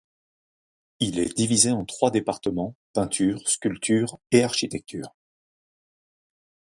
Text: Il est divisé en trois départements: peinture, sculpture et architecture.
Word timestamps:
Il 0.99 1.19
est 1.19 1.37
divisé 1.37 1.69
en 1.71 1.85
trois 1.85 2.09
départements: 2.09 2.75
peinture, 2.93 3.47
sculpture 3.47 4.17
et 4.31 4.41
architecture. 4.43 5.13